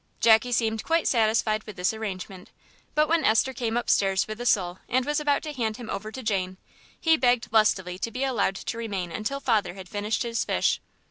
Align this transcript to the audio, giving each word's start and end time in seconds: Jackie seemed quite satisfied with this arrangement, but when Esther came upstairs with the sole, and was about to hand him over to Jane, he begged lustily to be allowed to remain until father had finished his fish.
Jackie 0.19 0.51
seemed 0.51 0.83
quite 0.83 1.07
satisfied 1.07 1.63
with 1.65 1.75
this 1.75 1.93
arrangement, 1.93 2.49
but 2.95 3.07
when 3.07 3.23
Esther 3.23 3.53
came 3.53 3.77
upstairs 3.77 4.27
with 4.27 4.39
the 4.39 4.47
sole, 4.47 4.79
and 4.89 5.05
was 5.05 5.19
about 5.19 5.43
to 5.43 5.53
hand 5.53 5.77
him 5.77 5.91
over 5.91 6.11
to 6.11 6.23
Jane, 6.23 6.57
he 6.99 7.17
begged 7.17 7.49
lustily 7.53 7.99
to 7.99 8.09
be 8.09 8.23
allowed 8.23 8.55
to 8.55 8.77
remain 8.79 9.11
until 9.11 9.39
father 9.39 9.75
had 9.75 9.87
finished 9.87 10.23
his 10.23 10.43
fish. 10.43 10.81